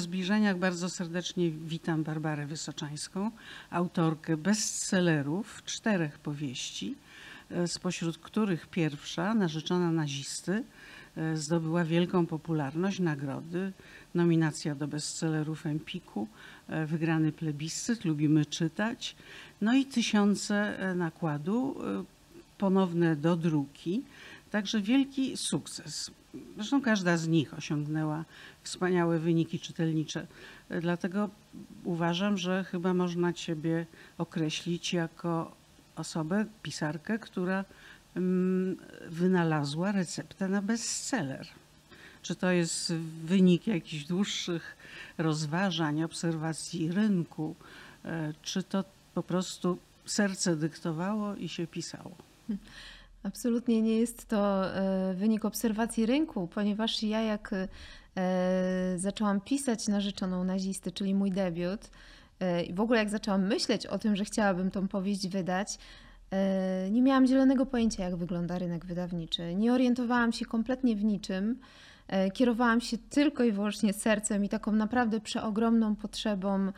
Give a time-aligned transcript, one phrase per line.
[0.00, 3.30] zbliżeniach bardzo serdecznie witam Barbarę Wysoczańską,
[3.70, 6.94] autorkę bestsellerów, czterech powieści,
[7.50, 10.64] e, spośród których pierwsza, Narzeczona nazisty,
[11.16, 13.72] e, zdobyła wielką popularność, nagrody,
[14.14, 16.28] nominacja do bestsellerów Empiku,
[16.68, 19.16] e, wygrany plebiscyt, lubimy czytać,
[19.60, 21.76] no i tysiące nakładu,
[22.58, 24.02] ponowne do druki,
[24.50, 26.10] także wielki sukces.
[26.56, 28.24] Zresztą każda z nich osiągnęła
[28.62, 30.26] wspaniałe wyniki czytelnicze.
[30.80, 31.30] Dlatego
[31.84, 33.86] uważam, że chyba można Ciebie
[34.18, 35.56] określić jako
[35.96, 37.64] osobę, pisarkę, która
[38.16, 38.76] mm,
[39.08, 41.46] wynalazła receptę na bestseller.
[42.22, 42.92] Czy to jest
[43.24, 44.76] wynik jakichś dłuższych
[45.18, 47.54] rozważań, obserwacji rynku,
[48.04, 52.16] e, czy to po prostu serce dyktowało i się pisało?
[53.22, 57.68] Absolutnie nie jest to e, wynik obserwacji rynku, ponieważ ja jak e,
[58.96, 61.90] zaczęłam pisać Narzeczoną nazisty, czyli mój debiut,
[62.40, 65.78] e, i w ogóle jak zaczęłam myśleć o tym, że chciałabym tą powieść wydać,
[66.90, 69.54] nie miałam zielonego pojęcia, jak wygląda rynek wydawniczy.
[69.54, 71.58] Nie orientowałam się kompletnie w niczym.
[72.34, 76.72] Kierowałam się tylko i wyłącznie sercem i taką naprawdę przeogromną potrzebą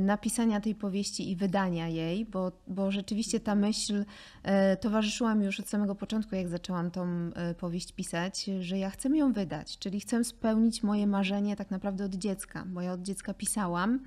[0.00, 4.04] napisania tej powieści i wydania jej, bo, bo rzeczywiście ta myśl
[4.42, 8.90] e, towarzyszyła mi już od samego początku, jak zaczęłam tą e, powieść pisać, że ja
[8.90, 13.02] chcę ją wydać, czyli chcę spełnić moje marzenie tak naprawdę od dziecka, bo ja od
[13.02, 14.00] dziecka pisałam,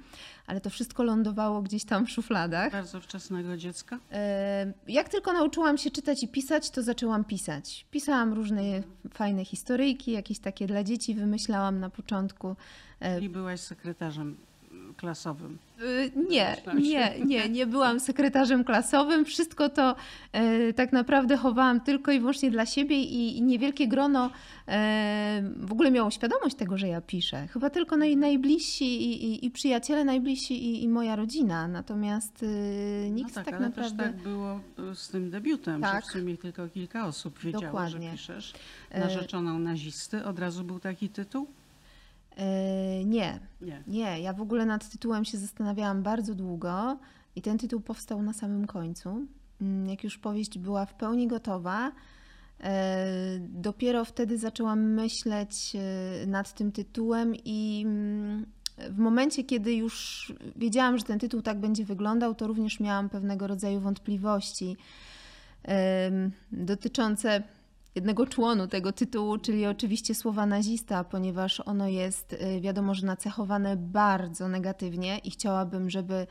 [0.47, 2.71] ale to wszystko lądowało gdzieś tam w szufladach.
[2.71, 3.99] Bardzo wczesnego dziecka?
[4.11, 7.85] E, Jak tylko nauczyłam się czytać i pisać, to zaczęłam pisać.
[7.91, 8.61] Pisałam różne
[9.13, 12.55] fajne historyjki, jakieś takie dla dzieci wymyślałam na początku.
[12.99, 14.37] E, Czyli byłaś sekretarzem
[14.97, 15.57] klasowym.
[15.81, 19.25] y, Nie, nie, nie, nie byłam sekretarzem klasowym.
[19.25, 19.95] Wszystko to
[20.31, 24.29] e, tak naprawdę chowałam tylko i wyłącznie dla siebie i, niewielkie grono
[24.67, 27.47] e, w ogóle miało świadomość tego, że ja piszę.
[27.47, 31.67] Chyba tylko naj, najbliżsi i, i, i przyjaciele najbliżsi i, i moja rodzina.
[31.67, 34.03] Natomiast y, nikt no tak, tak, ale naprawdę...
[34.03, 34.59] też tak było
[34.91, 36.03] y, z tym debiutem, Tak.
[36.03, 38.07] że w sumie tylko kilka osób wiedziało, Dokładnie.
[38.07, 38.53] że piszesz.
[38.91, 41.47] E, Narzeczoną nazisty, od razu był taki tytuł?
[42.37, 43.83] E, nie, Nie.
[43.87, 46.97] Nie, ja w ogóle nad tytułem się zastanawiałam bardzo długo
[47.35, 49.25] i ten tytuł powstał na samym końcu.
[49.61, 51.91] Mm, Jak już powieść była w pełni gotowa,
[52.59, 53.07] e,
[53.39, 58.45] dopiero wtedy zaczęłam myśleć e, nad tym tytułem i mm,
[58.89, 63.47] w momencie, kiedy już wiedziałam, że ten tytuł tak będzie wyglądał, to również miałam pewnego
[63.47, 64.77] rodzaju wątpliwości
[66.51, 67.43] dotyczące
[67.97, 73.75] jednego członu tego tytułu, czyli oczywiście słowa nazista, ponieważ ono jest y, wiadomo, że nacechowane
[73.77, 76.27] bardzo negatywnie i chciałabym, żeby,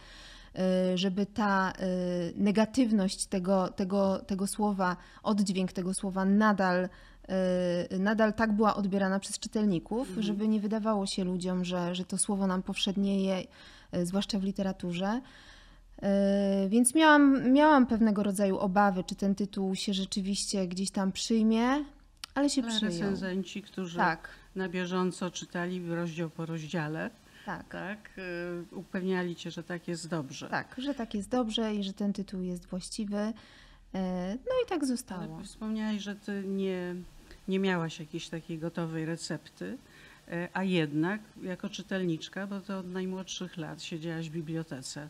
[0.92, 6.88] y, żeby ta y, negatywność tego, tego, tego słowa, oddźwięk tego słowa nadal,
[7.98, 10.22] nadal tak była odbierana przez czytelników, Mhm.
[10.22, 13.44] żeby nie wydawało się ludziom, że, że to słowo nam powszednieje,
[14.02, 15.20] zwłaszcza w literaturze.
[16.02, 21.84] Yy, Więc miałam, miałam pewnego rodzaju obawy, czy ten tytuł się rzeczywiście gdzieś tam przyjmie,
[22.34, 22.92] ale się przyjął.
[22.92, 27.10] recenzenci, którzy Tak, na bieżąco czytali rozdział po rozdziale,
[27.46, 28.10] tak, tak,
[28.72, 30.48] y, upewniali cię, że tak jest dobrze.
[30.48, 33.16] tak, że tak jest dobrze i że ten tytuł jest właściwy.
[33.94, 35.34] Yy, No i tak zostało.
[35.34, 36.94] Ale wspomniałaś, że ty nie,
[37.48, 39.78] nie miałaś jakiejś takiej gotowej recepty,
[40.52, 45.08] a jednak jako czytelniczka, bo to od najmłodszych lat siedziałaś w bibliotece,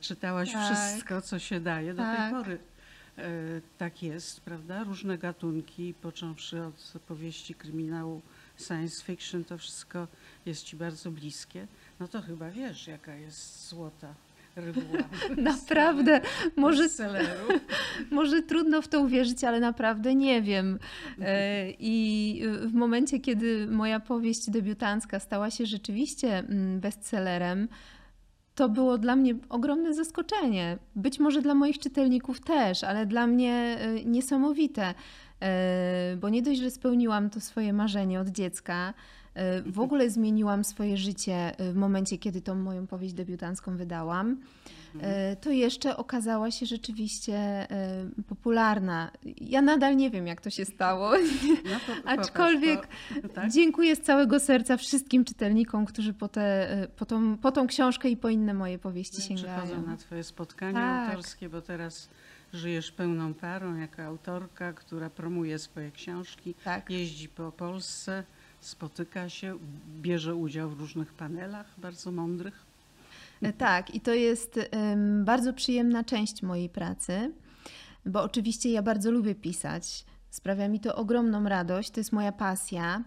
[0.00, 0.76] czytałaś Tak.
[0.76, 1.94] wszystko, co się daje.
[1.94, 2.32] Do tej Tak.
[2.32, 2.58] pory
[3.18, 3.30] e,
[3.78, 4.84] tak jest, prawda?
[4.84, 8.22] Różne gatunki, począwszy od powieści kryminału,
[8.66, 10.08] science fiction, to wszystko
[10.46, 11.66] jest ci bardzo bliskie.
[12.00, 14.14] No to chyba wiesz, jaka jest złota
[14.56, 14.98] reguła.
[15.52, 16.20] Naprawdę,
[16.56, 16.88] może,
[18.10, 20.78] może trudno w to uwierzyć, ale naprawdę nie wiem.
[21.20, 27.68] E, I w momencie, kiedy moja powieść debiutancka stała się rzeczywiście mm, bestsellerem,
[28.54, 30.78] to było dla mnie ogromne zaskoczenie.
[30.96, 34.94] Być może dla moich czytelników też, ale dla mnie e, niesamowite,
[35.40, 38.94] e, bo nie dość, że spełniłam to swoje marzenie od dziecka,
[39.34, 44.36] e, w ogóle zmieniłam swoje życie w momencie, kiedy tą moją powieść debiutancką wydałam,
[45.00, 47.66] e, to jeszcze okazała się rzeczywiście e,
[48.28, 49.10] popularna.
[49.40, 51.10] Ja nadal nie wiem, jak to się stało.
[51.64, 52.88] No to Aczkolwiek
[53.22, 53.50] to, tak?
[53.50, 58.08] Dziękuję z całego serca wszystkim czytelnikom, którzy po, te, e, po, tą, po tą książkę
[58.08, 59.62] i po inne moje powieści sięgają.
[59.62, 61.10] Przychodzą na twoje spotkania Tak.
[61.10, 62.08] autorskie, bo teraz
[62.52, 66.90] żyjesz pełną parą jako autorka, która promuje swoje książki, Tak.
[66.90, 68.24] jeździ po Polsce,
[68.60, 69.58] spotyka się,
[70.02, 72.71] bierze udział w różnych panelach bardzo mądrych.
[73.42, 74.60] E, Tak, i to jest
[75.24, 77.32] bardzo przyjemna część mojej pracy,
[78.06, 80.04] bo oczywiście ja bardzo lubię pisać.
[80.30, 83.04] Sprawia mi to ogromną radość, to jest moja pasja.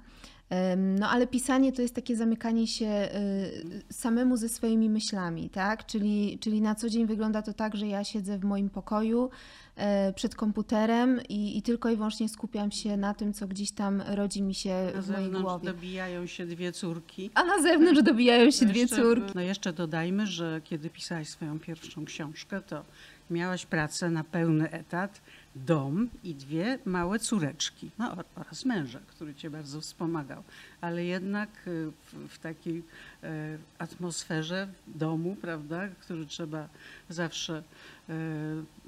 [0.99, 5.85] No ale pisanie to jest takie zamykanie się y, samemu ze swoimi myślami, tak?
[5.85, 9.29] Czyli, czyli na co dzień wygląda to tak, że ja siedzę w moim pokoju
[9.75, 14.01] e, przed komputerem i, i tylko i wyłącznie skupiam się na tym, co gdzieś tam
[14.07, 15.65] rodzi mi się Na w mojej zewnątrz głowie.
[15.65, 17.29] dobijają się dwie córki.
[17.33, 19.31] A na zewnątrz dobijają się No dwie jeszcze- córki.
[19.35, 22.85] No jeszcze dodajmy, że kiedy pisałaś swoją pierwszą książkę, to
[23.29, 25.21] miałaś pracę na pełny etat,
[25.55, 27.91] dom i dwie małe córeczki.
[27.97, 30.43] No or- oraz męża, który cię bardzo wspomagał.
[30.81, 32.83] Ale jednak y, w, w takiej
[33.23, 36.69] e, atmosferze domu, prawda, który trzeba
[37.09, 37.63] zawsze
[38.09, 38.13] e,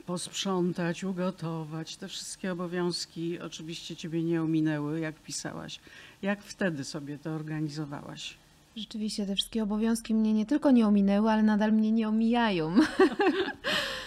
[0.06, 1.98] posprzątać, ugotować.
[1.98, 5.80] Te wszystkie obowiązki oczywiście ciebie nie ominęły, jak pisałaś.
[6.22, 8.38] Jak wtedy sobie to organizowałaś?
[8.78, 12.76] Rzeczywiście te wszystkie obowiązki mnie nie tylko nie ominęły, ale nadal mnie nie omijają.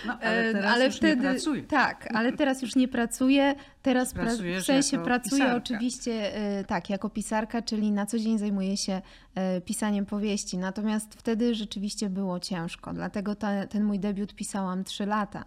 [0.06, 1.62] No, ale E, teraz już nie pracuję.
[1.62, 3.54] Tak, ale teraz już nie pracuję.
[3.82, 4.26] Teraz pra,
[4.60, 5.56] w sensie pracuję pisarka.
[5.56, 9.02] oczywiście e, tak, jako pisarka, czyli na co dzień zajmuję się
[9.34, 10.58] e, pisaniem powieści.
[10.58, 15.44] Natomiast wtedy rzeczywiście było ciężko, dlatego ta, ten mój debiut pisałam trzy lata,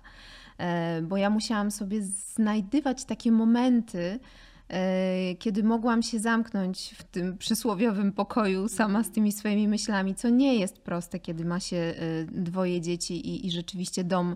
[1.03, 2.01] bo ja musiałam sobie
[2.35, 4.19] znajdywać takie momenty,
[5.39, 10.55] kiedy mogłam się zamknąć w tym przysłowiowym pokoju sama z tymi swoimi myślami, co nie
[10.55, 11.93] jest proste, kiedy ma się e,
[12.25, 14.35] dwoje dzieci i, i rzeczywiście dom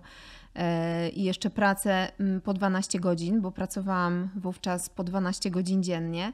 [0.55, 2.11] e, i jeszcze pracę
[2.43, 6.33] po 12 godzin, bo pracowałam wówczas po 12 godzin dziennie,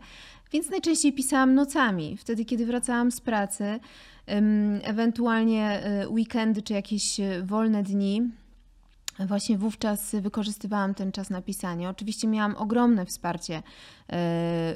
[0.53, 3.79] więc najczęściej pisałam nocami, wtedy kiedy wracałam z pracy,
[4.83, 8.21] ewentualnie e, weekendy czy jakieś e, wolne dni.
[9.19, 11.89] Właśnie wówczas wykorzystywałam ten czas na pisanie.
[11.89, 13.61] Oczywiście miałam ogromne wsparcie e,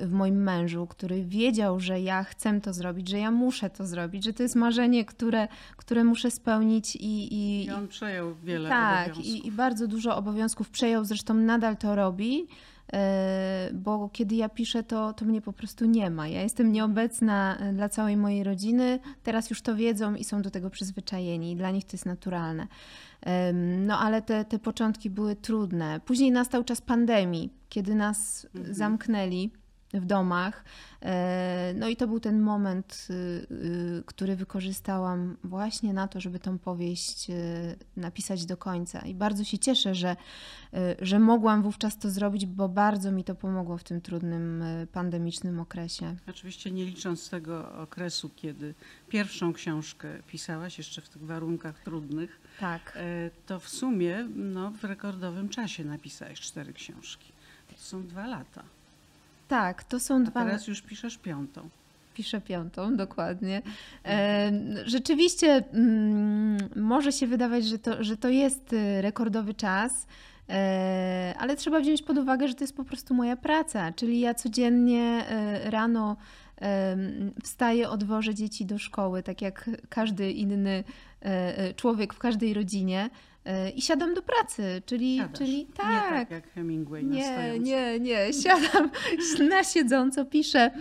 [0.01, 4.23] w moim mężu, który wiedział, że ja chcę to zrobić, że ja muszę to zrobić,
[4.23, 5.47] że to jest marzenie, które,
[5.77, 9.25] które muszę spełnić i, i, I on przejął wiele tak, obowiązków.
[9.25, 12.47] i, i bardzo dużo obowiązków przejął, zresztą nadal to robi,
[12.93, 16.27] e, bo kiedy ja piszę, to, to mnie po prostu nie ma.
[16.27, 20.51] Ja jestem nieobecna e, dla całej mojej rodziny, teraz już to wiedzą i są do
[20.51, 22.67] tego przyzwyczajeni, i dla nich to jest naturalne.
[23.87, 25.99] No ale te, te początki były trudne.
[26.05, 28.73] Później nastał czas pandemii, kiedy nas Mhm.
[28.75, 29.51] zamknęli
[29.93, 30.63] w domach.
[31.01, 33.13] E, No i to był ten moment, y,
[33.51, 37.33] y, który wykorzystałam właśnie na to, żeby tą powieść y,
[37.97, 38.99] napisać do końca.
[38.99, 40.15] I bardzo się cieszę, że,
[41.01, 46.15] że mogłam wówczas to zrobić, bo bardzo mi to pomogło w tym trudnym pandemicznym okresie.
[46.29, 48.73] Oczywiście nie licząc tego okresu, kiedy
[49.09, 52.93] pierwszą książkę pisałaś, jeszcze w tych warunkach trudnych, Tak.
[52.95, 57.31] e, to w sumie no, w rekordowym czasie napisałaś cztery książki.
[57.67, 58.63] To są dwa lata.
[59.47, 61.69] Tak, to są dwa teraz już piszesz piątą.
[62.13, 63.61] Piszę piątą, dokładnie.
[64.85, 70.07] Rzeczywiście mm, może się wydawać, że to, że to jest y, rekordowy czas,
[70.49, 73.91] e, ale trzeba wziąć pod uwagę, że to jest po prostu moja praca.
[73.91, 76.17] Czyli ja codziennie e, rano
[77.43, 80.83] wstaję, odwożę dzieci do szkoły, tak jak każdy inny
[81.21, 83.09] e, człowiek w każdej rodzinie.
[83.47, 85.37] E, I siadam do pracy, czyli, Siadasz.
[85.39, 87.61] czyli Nie tak, tak jak Hemingway na nie, stojąco.
[87.63, 88.33] nie, nie.
[88.43, 88.89] Siadam
[89.49, 90.71] na siedząco, piszę.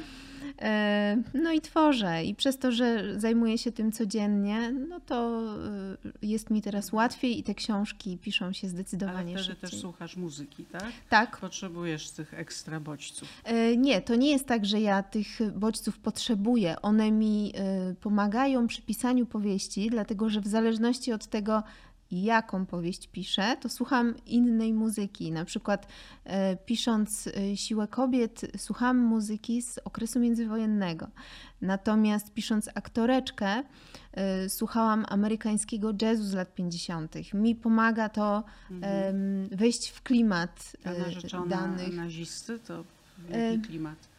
[0.63, 2.25] E, No i tworzę.
[2.25, 7.39] I przez to, że zajmuję się tym codziennie, no to e, jest mi teraz łatwiej
[7.39, 9.71] i te książki piszą się Ale zdecydowanie wtedy szybciej.
[9.71, 10.93] też słuchasz muzyki, tak?
[11.09, 11.37] Tak.
[11.41, 13.29] Potrzebujesz tych ekstra bodźców.
[13.45, 16.77] E, Nie, to nie jest tak, że ja tych bodźców potrzebuję.
[16.83, 21.63] One mi e, pomagają przy pisaniu powieści, dlatego że w zależności od tego,
[22.11, 25.33] jaką powieść piszę, to słucham innej muzyki.
[25.33, 25.87] Na przykład
[26.25, 31.09] e, pisząc e, Siłę kobiet, słucham muzyki z okresu międzywojennego.
[31.61, 33.63] Natomiast pisząc aktoreczkę,
[34.13, 37.35] e, słuchałam amerykańskiego jazzu z lat 50.
[37.35, 41.97] Mi pomaga to em, wejść w klimat Ta e, narzeczona danych.
[41.97, 42.85] nazisty to
[43.29, 44.16] wielki klimat.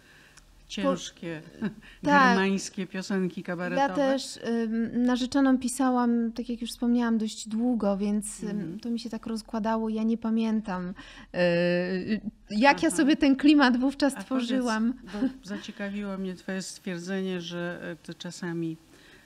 [0.67, 1.71] Ciężkie, tak.
[2.03, 3.81] germańskie piosenki kabaretowe.
[3.87, 8.79] Ja też ym, narzeczoną pisałam, tak jak już wspomniałam, dość długo, więc Mhm.
[8.79, 9.89] to mi się tak rozkładało.
[9.89, 10.93] Ja nie pamiętam,
[11.35, 12.97] y, jak ja Aha.
[12.97, 14.93] sobie ten klimat wówczas A tworzyłam.
[15.13, 18.77] Powiedz, zaciekawiło mnie Twoje stwierdzenie, że e, Ty czasami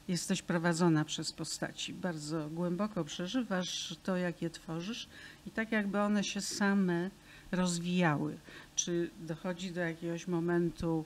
[0.07, 1.93] jesteś prowadzona przez postaci.
[1.93, 5.07] Bardzo głęboko przeżywasz to, jak je tworzysz
[5.47, 7.09] i tak jakby one się same
[7.51, 8.37] rozwijały.
[8.75, 11.05] Czy dochodzi do jakiegoś momentu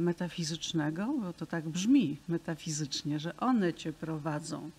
[0.00, 1.14] metafizycznego?
[1.20, 4.70] Bo to tak brzmi metafizycznie, że one Cię prowadzą.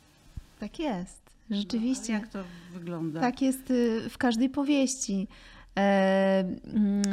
[0.59, 2.13] Tak jest, No, rzeczywiście.
[2.13, 2.43] ale jak to
[2.73, 3.19] wygląda?
[3.21, 5.27] Tak jest y, w każdej powieści.
[5.77, 6.39] E,
[6.73, 7.03] mm,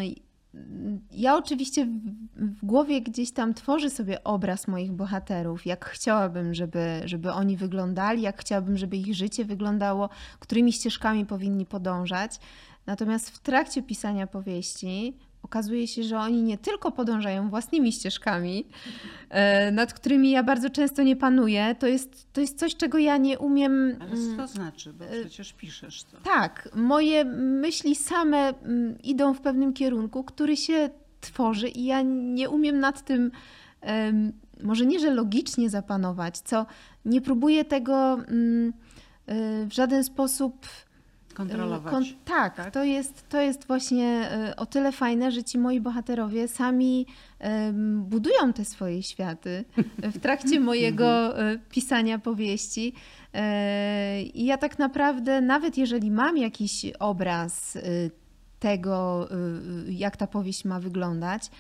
[1.11, 2.01] Ja oczywiście w-
[2.37, 8.23] w głowie gdzieś tam tworzę sobie obraz moich bohaterów, jak chciałabym, żeby, żeby oni wyglądali,
[8.23, 10.09] jak chciałabym, żeby ich życie wyglądało,
[10.41, 12.41] którymi ścieżkami powinni podążać.
[12.87, 18.67] Natomiast w trakcie pisania powieści okazuje się, że oni nie tylko podążają własnymi ścieżkami,
[19.31, 21.77] e, nad którymi ja bardzo często nie panuję.
[21.79, 23.97] To jest, to jest coś, czego ja nie umiem.
[24.01, 24.93] Ale co to znaczy?
[24.93, 26.17] Bo przecież piszesz to.
[26.25, 32.51] Tak, moje myśli same mm, idą w pewnym kierunku, który się tworzy i ja nie
[32.51, 33.31] umiem nad tym,
[34.63, 36.67] może nie, że logicznie zapanować, co
[37.05, 38.73] nie próbuję tego mm,
[39.29, 40.67] y, w żaden sposób
[41.37, 41.93] Kontrolować.
[41.93, 42.71] kon- tak, tak?
[42.75, 47.07] To, jest, to jest właśnie y, o tyle fajne, że ci moi bohaterowie sami
[47.95, 49.65] budują te swoje światy
[49.99, 52.93] w trakcie mojego y, pisania powieści.
[53.35, 58.11] E, I ja tak naprawdę, nawet jeżeli mam jakiś obraz y,
[58.61, 59.29] tego,
[59.89, 61.51] y, jak ta powieść ma wyglądać,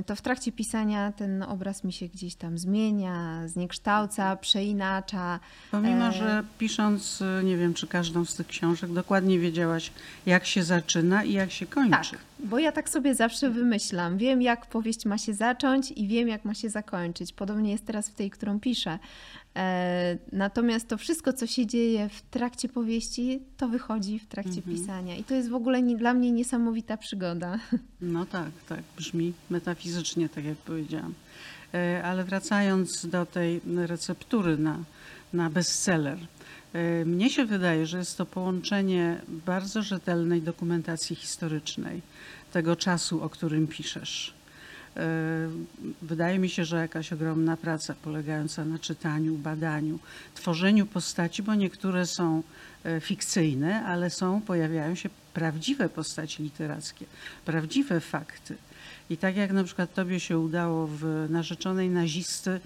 [0.00, 5.40] y, to w trakcie pisania ten obraz mi się gdzieś tam zmienia, zniekształca, przeinacza.
[5.70, 9.92] Pomimo, E, że pisząc, y, nie wiem, czy każdą z tych książek, dokładnie wiedziałaś,
[10.26, 12.10] jak się zaczyna i jak się kończy.
[12.10, 14.18] Tak, bo ja tak sobie zawsze wymyślam.
[14.18, 17.32] Wiem, jak powieść ma się zacząć i wiem, jak ma się zakończyć.
[17.32, 18.98] Podobnie jest teraz w tej, którą piszę.
[19.56, 24.76] E, natomiast to wszystko, co się dzieje w trakcie powieści, to wychodzi w trakcie Mhm.
[24.76, 25.16] pisania.
[25.16, 27.58] I to jest w ogóle nie, dla mnie niesamowita przygoda.
[28.00, 31.14] No tak, tak, brzmi metafizycznie, tak jak powiedziałam.
[31.74, 34.78] E, Ale wracając do tej receptury na,
[35.32, 36.18] na bestseller,
[37.06, 42.02] mnie się wydaje, że jest to połączenie bardzo rzetelnej dokumentacji historycznej
[42.52, 44.34] tego czasu, o którym piszesz.
[44.96, 45.48] E,
[46.02, 49.98] Wydaje mi się, że jakaś ogromna praca polegająca na czytaniu, badaniu,
[50.34, 52.42] tworzeniu postaci, bo niektóre są
[52.84, 57.06] e, fikcyjne, ale są, pojawiają się prawdziwe postaci literackie,
[57.44, 58.56] prawdziwe fakty.
[59.10, 62.60] I tak jak na przykład tobie się udało w Narzeczonej Nazisty e,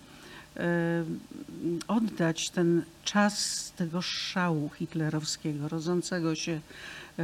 [1.88, 6.60] oddać ten czas tego szału hitlerowskiego, rodzącego się
[7.18, 7.22] e,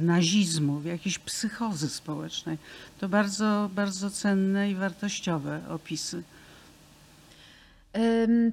[0.00, 2.58] nazizmu, jakiejś psychozy społecznej.
[2.98, 6.22] To bardzo, bardzo cenne i wartościowe opisy.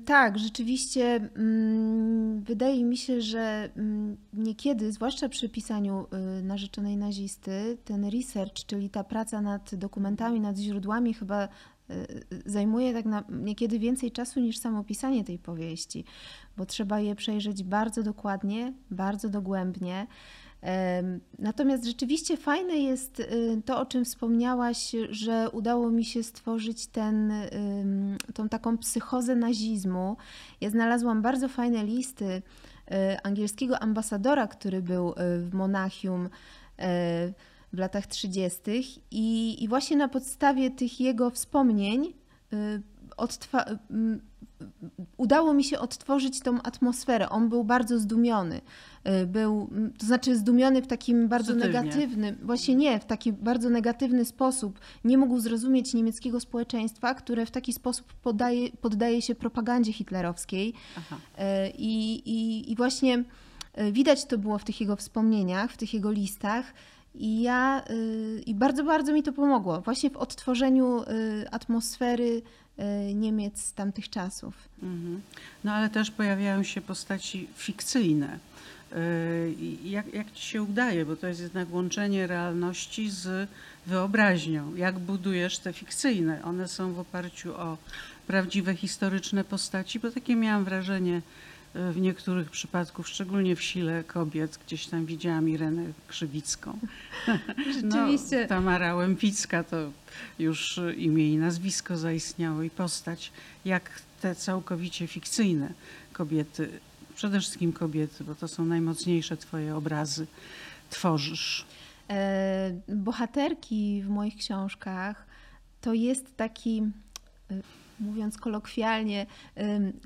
[0.06, 6.08] Tak, rzeczywiście mm, wydaje mi się, że mm, niekiedy, zwłaszcza przy pisaniu
[6.40, 11.81] y, narzeczonej nazisty, ten research, czyli ta praca nad dokumentami, nad źródłami, chyba y, y,
[12.46, 16.06] zajmuje tak na, niekiedy więcej czasu niż samo pisanie tej powieści,
[16.58, 20.08] bo trzeba je przejrzeć bardzo dokładnie, bardzo dogłębnie.
[21.40, 27.34] Natomiast rzeczywiście fajne jest y, to, o czym wspomniałaś, że udało mi się stworzyć ten,
[28.34, 30.18] tą taką psychozę nazizmu.
[30.62, 32.42] Ja znalazłam bardzo fajne listy y,
[33.24, 36.30] angielskiego ambasadora, który był y, w Monachium
[37.74, 38.60] w latach 30.
[39.12, 42.14] I, i właśnie na podstawie tych jego wspomnień
[42.54, 42.82] y,
[43.18, 44.22] odtwa- m,
[45.18, 47.30] udało mi się odtworzyć tą atmosferę.
[47.30, 48.62] On był bardzo zdumiony.
[49.24, 51.82] Y, Był, m, to znaczy zdumiony w takim bardzo Pozytywnie.
[51.82, 54.80] negatywny, właśnie nie, w taki bardzo negatywny sposób.
[55.04, 60.74] Nie mógł zrozumieć niemieckiego społeczeństwa, które w taki sposób podaje, poddaje się propagandzie hitlerowskiej.
[61.78, 63.24] I, i, I właśnie
[63.92, 66.74] widać to było w tych jego wspomnieniach, w tych jego listach.
[67.16, 72.42] I ja y, i bardzo, bardzo mi to pomogło właśnie w odtworzeniu y, atmosfery
[72.80, 74.54] y, Niemiec tamtych czasów.
[74.84, 75.22] Mhm.
[75.64, 78.40] No ale też pojawiają się postaci fikcyjne.
[79.84, 83.50] Jak, jak ci się udaje, bo to jest jednak łączenie realności z
[83.88, 84.76] wyobraźnią.
[84.76, 86.44] Jak budujesz te fikcyjne?
[86.44, 87.78] One są w oparciu o
[88.28, 91.22] prawdziwe historyczne postaci, bo takie miałam wrażenie
[91.74, 96.80] w niektórych przypadkach, szczególnie w sile kobiet, gdzieś tam widziałam Irenę Krzywicką.
[97.82, 98.42] Rzeczywiście.
[98.42, 99.92] No, Tamara Łępicka to
[100.40, 103.32] już imię i nazwisko zaistniało i postać.
[103.66, 105.74] Jak te całkowicie fikcyjne
[106.14, 106.80] kobiety,
[107.16, 110.28] przede wszystkim kobiety, bo to są najmocniejsze twoje obrazy,
[110.90, 111.66] tworzysz.
[112.10, 115.26] E, Bohaterki w moich książkach
[115.82, 116.84] to jest taki,
[118.02, 119.26] mówiąc kolokwialnie,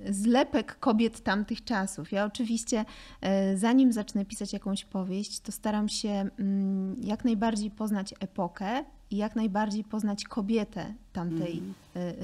[0.09, 2.11] zlepek kobiet tamtych czasów.
[2.11, 2.85] Ja oczywiście,
[3.21, 9.17] e, zanim zacznę pisać jakąś powieść, to staram się mm, jak najbardziej poznać epokę i
[9.17, 11.61] jak najbardziej poznać kobietę tamtej,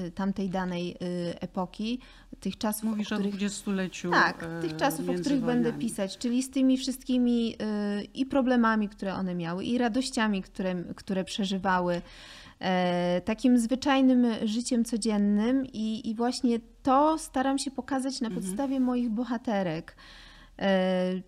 [0.06, 0.96] y, tamtej danej
[1.40, 1.98] epoki,
[2.40, 6.42] tych czasów, Mówisz o o których dwudziestoleciu tak, tych czasów, o których będę pisać, czyli
[6.42, 7.56] z tymi wszystkimi
[8.14, 12.02] i problemami, które one miały, i radościami, które, które przeżywały,
[13.24, 18.42] takim zwyczajnym życiem codziennym, i, i właśnie to staram się pokazać na Mhm.
[18.46, 19.96] podstawie moich bohaterek.
[20.58, 21.22] E,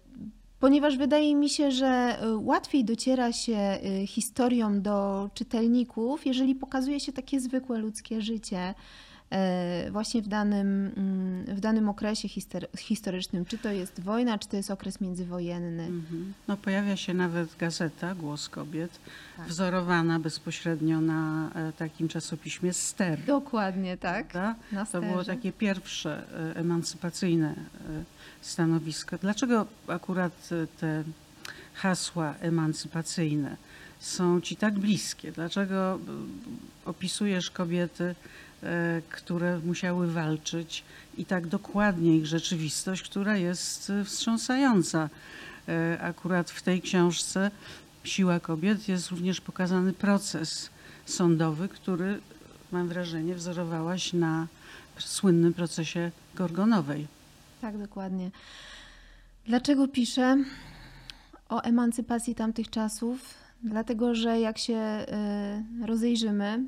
[0.60, 7.12] Ponieważ wydaje mi się, że y, łatwiej dociera się historią do czytelników, jeżeli pokazuje się
[7.12, 8.74] takie zwykłe ludzkie życie.
[9.30, 12.28] E, właśnie w danym, mm, w danym okresie
[12.78, 15.82] historycznym, czy to jest wojna, czy to jest okres międzywojenny.
[15.82, 16.34] Mhm.
[16.48, 18.98] No, pojawia się nawet gazeta Głos Kobiet,
[19.36, 19.48] Tak.
[19.48, 23.24] wzorowana bezpośrednio na e, takim czasopiśmie Ster.
[23.24, 24.32] Dokładnie, tak.
[24.92, 27.54] To było takie pierwsze e, emancypacyjne
[28.40, 29.18] stanowisko.
[29.18, 30.48] Dlaczego akurat
[30.80, 31.04] te
[31.74, 33.56] hasła emancypacyjne
[34.00, 35.32] są ci tak bliskie?
[35.32, 35.98] Dlaczego
[36.84, 38.14] opisujesz kobiety,
[39.10, 40.84] które musiały walczyć
[41.18, 45.08] i tak dokładnie ich rzeczywistość, która jest e, wstrząsająca?
[45.68, 47.50] E, Akurat w tej książce
[48.04, 50.70] Siła kobiet jest również pokazany proces
[51.06, 52.20] sądowy, który
[52.72, 54.46] mam wrażenie wzorowałaś na
[54.98, 57.06] słynnym procesie Gorgonowej.
[57.60, 58.30] Tak, dokładnie.
[59.46, 60.44] Dlaczego piszę
[61.48, 63.34] o emancypacji tamtych czasów?
[63.62, 65.06] Dlatego, że jak się
[65.84, 66.64] rozejrzymy,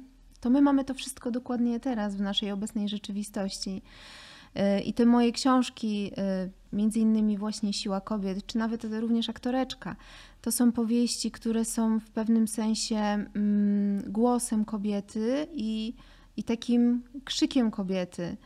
[0.47, 3.83] to my mamy to wszystko dokładnie teraz w naszej obecnej rzeczywistości.
[4.57, 6.13] Y, I te moje książki,
[6.45, 9.97] y, między innymi właśnie Siła Kobiet, czy nawet również Aktoreczka,
[10.43, 15.95] to są powieści, które są w pewnym sensie mm, głosem kobiety i,
[16.37, 18.37] i takim krzykiem kobiety.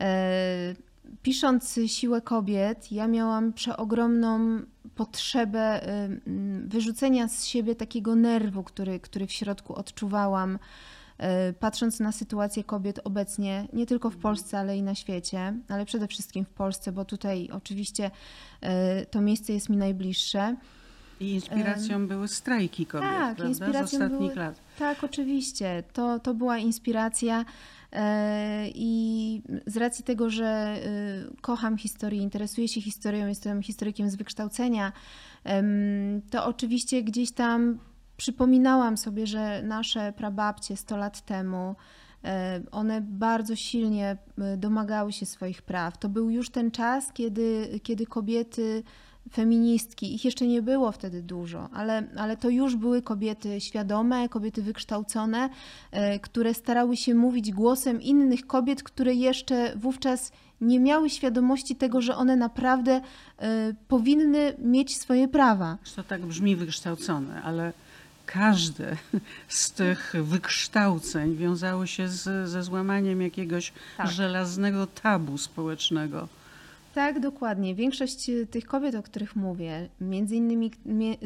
[0.00, 0.74] E,
[1.22, 4.60] Pisząc Siłę Kobiet, ja miałam przeogromną
[4.94, 5.86] potrzebę y,
[6.26, 10.58] mm, wyrzucenia z siebie takiego nerwu, który, który w środku odczuwałam, y,
[11.60, 16.08] patrząc na sytuację kobiet obecnie, nie tylko w Polsce, ale i na świecie, ale przede
[16.08, 18.10] wszystkim w Polsce, bo tutaj oczywiście
[19.02, 20.56] y, to miejsce jest mi najbliższe.
[21.20, 23.48] I inspiracją były strajki kobiet, tak, prawda?
[23.48, 24.60] inspiracją z ostatnich były- lat.
[24.78, 25.82] Tak, oczywiście.
[25.92, 27.44] To, to była inspiracja.
[27.92, 30.80] e, I z racji tego, że e,
[31.40, 34.92] kocham historię, interesuję się historią, jestem historykiem z wykształcenia,
[36.30, 37.78] to oczywiście gdzieś tam
[38.20, 41.76] przypominałam sobie, że nasze prababcie 100 lat temu,
[42.24, 45.98] e, one bardzo silnie e, domagały się swoich praw.
[45.98, 48.82] To był już ten czas, kiedy, kiedy kobiety
[49.32, 54.62] feministki, ich jeszcze nie było wtedy dużo, ale, ale to już były kobiety świadome, kobiety
[54.62, 55.48] wykształcone,
[55.90, 62.00] e, które starały się mówić głosem innych kobiet, które jeszcze wówczas nie miały świadomości tego,
[62.00, 63.00] że one naprawdę
[63.88, 65.78] powinny mieć swoje prawa.
[65.96, 67.72] To tak brzmi wykształcone, ale
[68.32, 68.96] każde
[69.48, 74.10] z tych wykształceń wiązało się z, ze złamaniem jakiegoś Tak.
[74.10, 76.28] żelaznego tabu społecznego.
[76.94, 77.74] Tak, dokładnie.
[77.74, 80.70] Większość e, tych kobiet, o których mówię, między innymi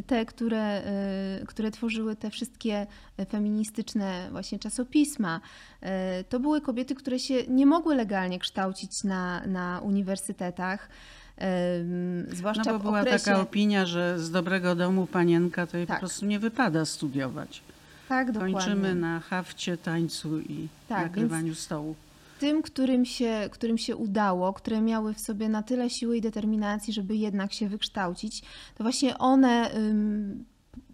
[0.06, 2.86] te, które, e, które tworzyły te wszystkie
[3.28, 5.40] feministyczne właśnie czasopisma,
[5.80, 10.88] e, to były kobiety, które się nie mogły legalnie kształcić na, na uniwersytetach.
[11.36, 13.24] Em, No Zwłaszcza bo była okresie...
[13.24, 15.96] taka opinia, że z dobrego domu panienka to jej Tak.
[15.96, 17.62] po prostu nie wypada studiować.
[18.08, 18.54] Tak, dokładnie.
[18.54, 21.94] Kończymy na hafcie, tańcu i Tak, nakrywaniu stołu.
[22.40, 26.92] tym, którym się, którym się udało, które miały w sobie na tyle siły i determinacji,
[26.92, 28.42] żeby jednak się wykształcić,
[28.78, 30.44] to właśnie one ym,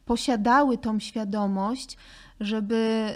[0.05, 1.97] posiadały tą świadomość,
[2.41, 3.07] żeby,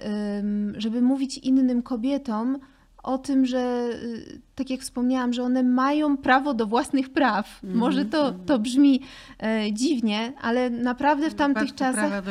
[0.41, 2.59] ym, żeby mówić innym kobietom
[3.05, 7.61] o tym, że y, tak jak wspomniałam, że one mają prawo do własnych praw.
[7.65, 9.01] Mhm, Może to, to brzmi
[9.43, 12.25] e, dziwnie, ale naprawdę w tamtych wypadku czasach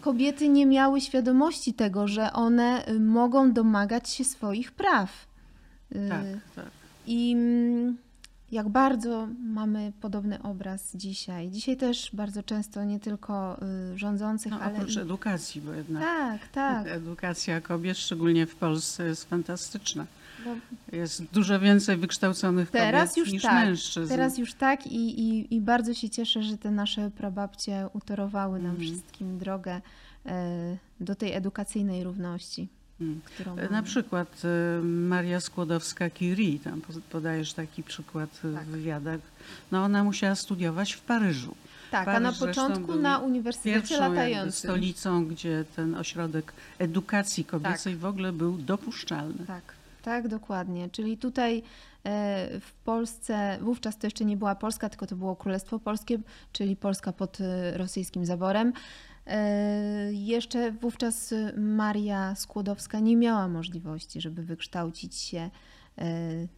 [0.00, 5.26] kobiety nie miały świadomości tego, że one y, mogą domagać się swoich praw.
[5.96, 6.24] Y, Tak,
[6.56, 6.70] tak.
[7.06, 7.96] I mm,
[8.52, 11.50] jak bardzo mamy podobny obraz dzisiaj.
[11.50, 13.58] Dzisiaj też bardzo często nie tylko
[13.94, 15.00] y, rządzących, No, ale oprócz i...
[15.00, 16.86] edukacji, bo jednak Tak, tak.
[16.86, 20.06] edukacja kobiet, szczególnie w Polsce, jest fantastyczna.
[20.44, 20.50] Bo
[20.96, 23.54] Jest dużo więcej wykształconych Teraz kobiet niż tak.
[23.66, 24.08] mężczyzn.
[24.08, 28.70] Teraz już tak i, i, i bardzo się cieszę, że te nasze prababcie utorowały nam
[28.70, 28.88] Mhm.
[28.90, 29.80] wszystkim drogę
[30.26, 32.68] e, do tej edukacyjnej równości.
[33.24, 33.82] Którą Na mamy.
[33.82, 38.64] przykład y, Maria Skłodowska-Curie, tam po- podajesz taki przykład y, Tak.
[38.64, 39.20] w wywiadach,
[39.72, 41.54] no ona musiała studiować w Paryżu.
[41.90, 44.52] Tak, a na Paryż początku na Uniwersytecie Latającym.
[44.52, 49.46] stolicą, gdzie ten ośrodek edukacji kobiecej w ogóle był dopuszczalny.
[49.46, 49.62] Tak,
[50.02, 50.88] tak, dokładnie.
[50.90, 51.62] Czyli tutaj e,
[52.60, 56.18] w Polsce, wówczas to jeszcze nie była Polska, tylko to było Królestwo Polskie,
[56.52, 58.72] czyli Polska pod e, rosyjskim zaborem.
[59.26, 65.50] E, Jeszcze wówczas Maria Skłodowska nie miała możliwości, żeby wykształcić się
[65.98, 66.10] e,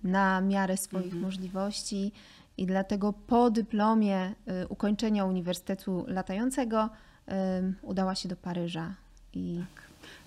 [0.05, 1.23] na miarę swoich Mhm.
[1.23, 2.13] możliwości
[2.57, 6.89] i dlatego po dyplomie e, ukończenia Uniwersytetu Latającego
[7.83, 8.95] udała się do Paryża.
[9.35, 9.61] I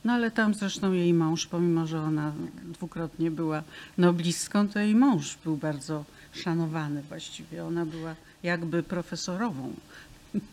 [0.05, 2.33] No ale tam zresztą jej mąż, pomimo że ona
[2.65, 3.63] dwukrotnie była
[3.97, 7.65] noblistką, to jej mąż był bardzo szanowany właściwie.
[7.65, 9.73] Ona była jakby profesorową.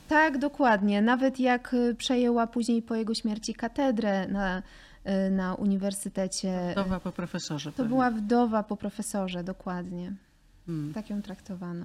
[0.09, 1.03] Tak, dokładnie.
[1.03, 4.63] Nawet jak y, przejęła później po jego śmierci katedrę na,
[5.05, 6.69] e, na uniwersytecie.
[6.73, 7.71] Wdowa po profesorze.
[7.71, 7.89] To pewnie.
[7.89, 10.13] była wdowa po profesorze, dokładnie.
[10.69, 10.95] Mm.
[10.95, 11.85] Tak ją traktowano.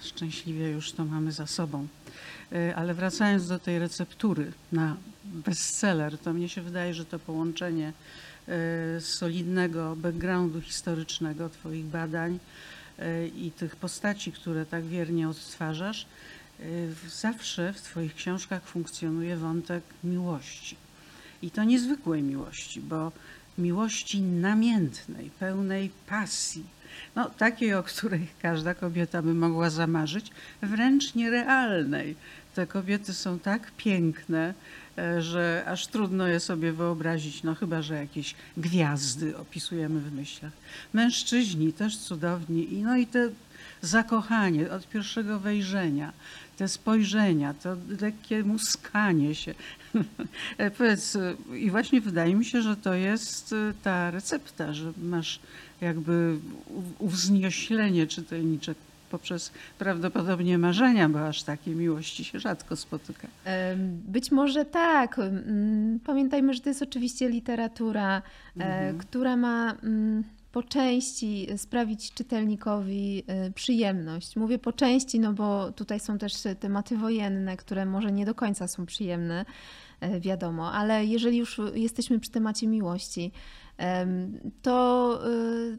[0.00, 1.86] Szczęśliwie już to mamy za sobą.
[2.52, 7.92] E, Ale wracając do tej receptury na bestseller, to mnie się wydaje, że to połączenie
[9.00, 12.38] solidnego backgroundu historycznego Twoich badań
[13.36, 16.06] i tych postaci, które tak wiernie odtwarzasz,
[17.08, 20.76] zawsze w Twoich książkach funkcjonuje wątek miłości.
[21.42, 23.12] I to niezwykłej miłości, bo
[23.58, 26.64] miłości namiętnej, pełnej pasji,
[27.16, 30.30] no, takiej, o której każda kobieta by mogła zamarzyć,
[30.62, 32.16] wręcz nierealnej.
[32.54, 34.54] Te kobiety są tak piękne,
[34.98, 40.52] e, że aż trudno je sobie wyobrazić, no chyba, że jakieś gwiazdy opisujemy w myślach.
[40.92, 43.28] Mężczyźni też cudowni, no i te
[43.82, 46.12] zakochanie od pierwszego wejrzenia,
[46.56, 49.54] te spojrzenia, to lekkie muskanie się.
[50.78, 51.18] Powiedz,
[51.56, 55.40] i właśnie wydaje mi się, że to jest e, ta recepta, że masz
[55.80, 56.36] jakby
[56.98, 58.74] uwznioślenie czytelnicze
[59.10, 63.28] poprzez prawdopodobnie marzenia, bo aż takiej miłości się rzadko spotyka.
[64.08, 65.18] Być może tak.
[65.18, 68.22] Mm, Pamiętajmy, że to jest oczywiście literatura,
[68.60, 68.98] e, Mhm.
[68.98, 70.24] która ma mm,
[70.56, 74.36] po części sprawić czytelnikowi e, przyjemność.
[74.36, 78.68] Mówię po części, no bo tutaj są też tematy wojenne, które może nie do końca
[78.68, 79.44] są przyjemne,
[80.00, 83.32] e, wiadomo, ale jeżeli już jesteśmy przy temacie miłości,
[84.62, 85.76] to e,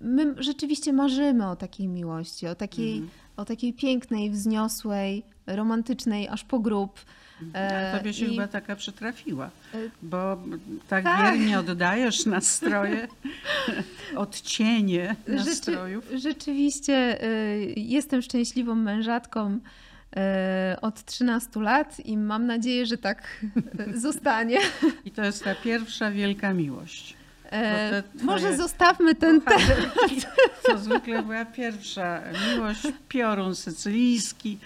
[0.00, 3.10] my rzeczywiście marzymy o takiej miłości, o takiej, Mhm.
[3.36, 7.00] o takiej pięknej, wzniosłej, romantycznej, aż po grób.
[7.54, 10.38] E, A tobie się i- chyba taka przytrafiła, E, bo
[10.88, 11.22] tak, tak.
[11.22, 13.08] wiernie oddajesz nastroje,
[14.16, 16.04] odcienie Rzeczy, nastrojów.
[16.14, 19.58] rzeczywiście y, jestem szczęśliwą mężatką
[20.82, 23.44] od 13 lat i mam nadzieję, że tak
[23.94, 24.58] zostanie.
[25.04, 27.16] I to jest ta pierwsza wielka miłość.
[27.52, 29.62] E, Może zostawmy ten temat.
[30.66, 32.22] To zwykle była pierwsza
[32.54, 34.58] miłość, piorun sycylijski.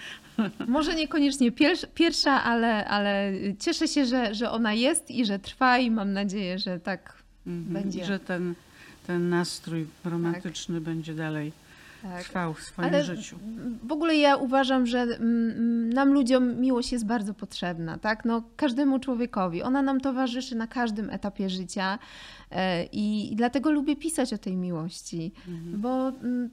[0.67, 5.77] Może niekoniecznie pier- pierwsza, ale, ale cieszę się, że, że ona jest i że trwa
[5.77, 7.13] i mam nadzieję, że tak.
[7.47, 7.73] Mhm.
[7.83, 8.05] Będzie.
[8.05, 8.53] Że ten,
[9.07, 11.51] ten nastrój romantyczny będzie dalej
[12.01, 12.23] tak.
[12.23, 13.35] trwał w swoim Ale życiu.
[13.83, 18.25] w ogóle ja uważam, że mm, nam ludziom miłość jest bardzo potrzebna, tak?
[18.25, 19.61] No, każdemu człowiekowi.
[19.63, 21.99] Ona nam towarzyszy na każdym etapie życia
[22.51, 25.81] e, i dlatego lubię pisać o tej miłości, Mhm.
[25.81, 26.49] bo mm,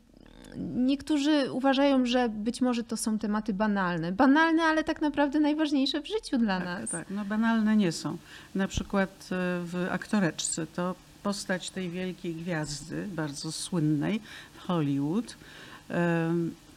[0.57, 4.13] niektórzy uważają, że być może to są tematy banalne.
[4.13, 6.91] Banalne, ale tak naprawdę najważniejsze w życiu dla Tak, nas.
[6.91, 8.17] tak, no banalne nie są.
[8.55, 9.27] Na przykład e,
[9.65, 14.21] w aktoreczce to postać tej wielkiej gwiazdy, bardzo słynnej
[14.55, 15.37] w Hollywood,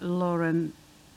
[0.02, 0.70] Lauren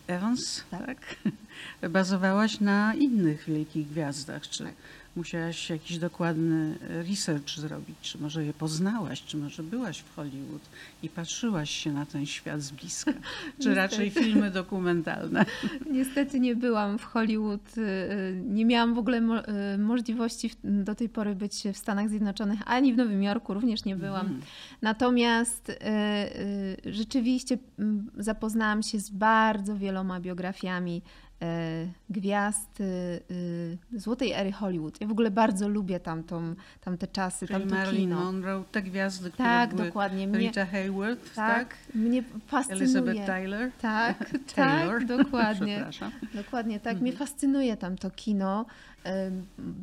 [0.07, 0.87] Evans, Tak.
[0.87, 1.17] tak?
[1.93, 4.49] Bazowałaś na innych wielkich gwiazdach.
[4.49, 4.75] Czy Tak.
[5.17, 7.97] Musiałaś jakiś dokładny research zrobić?
[8.03, 9.23] Czy może je poznałaś?
[9.23, 10.63] Czy może byłaś w Hollywood
[11.03, 13.13] i patrzyłaś się na ten świat z bliska?
[13.63, 15.45] Czy raczej filmy dokumentalne?
[15.93, 19.43] Niestety nie byłam w Hollywood, y, y, nie miałam w ogóle mo-
[19.79, 24.27] możliwości do tej pory być w Stanach Zjednoczonych, ani w Nowym Jorku również nie byłam.
[24.27, 24.41] Mhm.
[24.83, 25.79] Natomiast
[26.85, 27.59] rzeczywiście
[28.19, 31.03] zapoznałam się z bardzo wieloma biografiami
[32.11, 32.85] gwiazd y,
[33.31, 35.01] y, złotej ery Hollywood.
[35.01, 38.25] Ja w ogóle bardzo lubię tamtą, tamte czasy, Czyli tamto Marilyn kino.
[38.25, 40.29] Monroe, te gwiazdy, które Tak, były dokładnie.
[40.29, 41.69] Mnie, Rita Hayworth, tak?
[41.69, 42.83] tak, mnie fascynuje.
[42.83, 43.71] Elizabeth Taylor?
[43.81, 44.99] Tak, Taylor.
[44.99, 45.87] tak, dokładnie.
[46.35, 46.93] Dokładnie tak.
[46.93, 47.03] Mhm.
[47.03, 48.67] Mnie fascynuje tam to kino.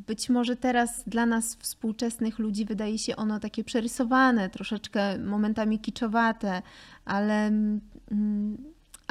[0.08, 6.62] Być może teraz dla nas współczesnych ludzi wydaje się ono takie przerysowane, troszeczkę momentami kiczowate,
[7.06, 8.58] ale, mm,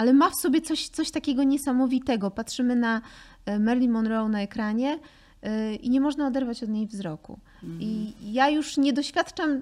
[0.00, 2.30] ale ma w sobie coś, coś takiego niesamowitego.
[2.30, 3.00] Patrzymy na
[3.46, 4.98] e, Marilyn Monroe na ekranie
[5.44, 7.38] y, i nie można oderwać od niej wzroku.
[7.62, 7.80] Mhm.
[7.82, 9.60] I ja już nie doświadczam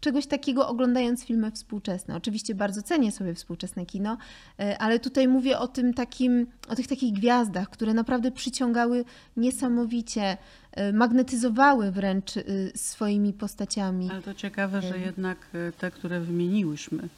[0.00, 2.16] czegoś takiego oglądając filmy współczesne.
[2.16, 4.18] Oczywiście bardzo cenię sobie współczesne kino,
[4.58, 9.04] e, ale tutaj mówię o tym takim, o tych takich gwiazdach, które naprawdę przyciągały
[9.36, 10.36] niesamowicie,
[10.72, 12.42] e, magnetyzowały wręcz e,
[12.74, 14.10] swoimi postaciami.
[14.10, 17.08] Ale to ciekawe, że jednak e, te, które wymieniłyśmy, e,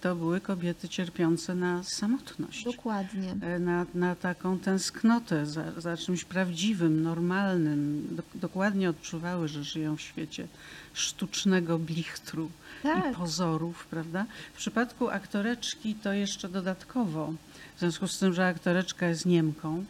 [0.00, 2.64] to były kobiety cierpiące na samotność.
[2.64, 3.34] Dokładnie.
[3.40, 8.08] e, Na, na taką tęsknotę za, za czymś prawdziwym, normalnym.
[8.16, 10.46] Dok- dokładnie odczuwały, że żyją w świecie
[10.94, 12.50] sztucznego blichtru
[12.82, 13.12] Tak.
[13.12, 14.26] i pozorów, prawda?
[14.54, 17.32] W przypadku aktoreczki to jeszcze dodatkowo,
[17.76, 19.84] w związku z tym, że aktoreczka jest Niemką,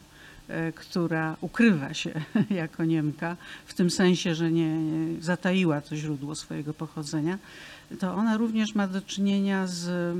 [0.48, 2.10] e, która ukrywa się
[2.50, 7.38] jako Niemka, w tym sensie, że nie nie zataiła to źródło swojego pochodzenia,
[8.00, 10.16] to ona również ma do czynienia z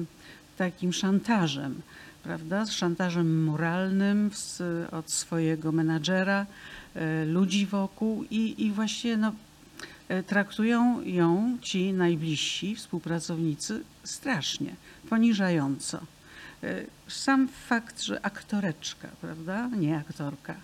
[0.57, 1.83] takim szantażem,
[2.23, 2.67] prawda?
[2.67, 6.47] Z szantażem moralnym z, od swojego menadżera,
[6.95, 9.33] e, ludzi wokół i, i właściwie no,
[10.09, 14.75] e, traktują ją ci najbliżsi współpracownicy strasznie,
[15.11, 16.01] poniżająco.
[16.63, 19.69] E, Sam fakt, że aktoreczka, prawda?
[19.69, 20.55] Nie aktorka,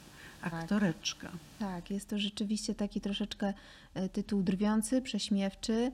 [0.42, 1.28] aktoreczka.
[1.58, 3.54] Tak, jest to rzeczywiście taki troszeczkę
[4.12, 5.92] tytuł drwiący, prześmiewczy,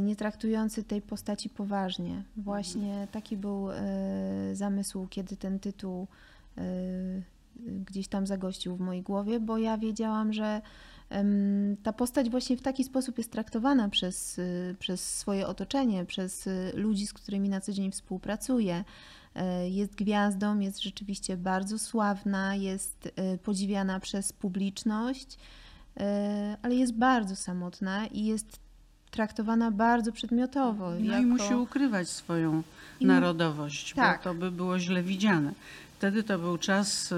[0.00, 2.22] nie traktujący tej postaci poważnie.
[2.36, 3.76] Właśnie taki był e,
[4.52, 6.06] zamysł, kiedy ten tytuł
[6.58, 6.62] e,
[7.86, 10.60] gdzieś tam zagościł w mojej głowie, bo ja wiedziałam, że
[11.82, 14.40] ta postać właśnie w taki sposób jest traktowana przez,
[14.78, 18.84] przez swoje otoczenie, przez ludzi, z którymi na co dzień współpracuję.
[19.34, 25.38] E, Jest gwiazdą, jest rzeczywiście bardzo sławna, jest e, podziwiana przez publiczność,
[25.96, 28.58] e, ale jest bardzo samotna i jest
[29.10, 30.90] traktowana bardzo przedmiotowo.
[30.90, 32.62] No i jako- musi ukrywać swoją
[33.00, 34.18] I- narodowość, tak.
[34.18, 35.52] bo to by było źle widziane.
[35.98, 37.16] Wtedy to był czas y,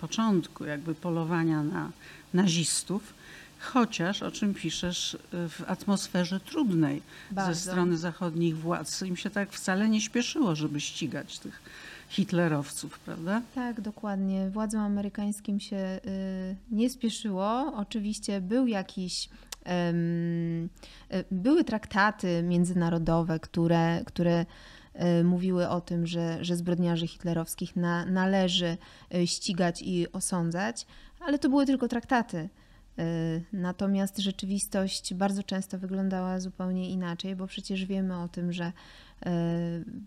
[0.00, 1.90] początku jakby polowania na
[2.34, 3.14] nazistów,
[3.60, 7.54] chociaż, o czym piszesz, y, w atmosferze trudnej Bardzo.
[7.54, 9.02] ze strony zachodnich władz.
[9.02, 11.62] Im się tak wcale nie śpieszyło, żeby ścigać tych
[12.08, 13.42] hitlerowców, prawda?
[13.54, 14.50] Tak, dokładnie.
[14.50, 17.72] Władzom amerykańskim się y, nie spieszyło.
[17.76, 19.28] Oczywiście był jakiś.
[19.66, 24.46] Y, były traktaty międzynarodowe, które, które
[25.20, 28.76] y, mówiły o tym, że, że zbrodniarzy hitlerowskich na, należy
[29.14, 30.86] y, ścigać i osądzać,
[31.20, 32.48] ale to były tylko traktaty.
[33.52, 38.72] Natomiast rzeczywistość bardzo często wyglądała zupełnie inaczej, bo przecież wiemy o tym, że e,